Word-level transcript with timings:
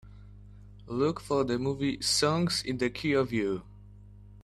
Look 0.87 1.19
for 1.19 1.43
the 1.43 1.59
movie 1.59 2.01
Songs 2.01 2.63
in 2.63 2.79
the 2.79 2.89
Key 2.89 3.13
of 3.13 3.31
You 3.31 3.61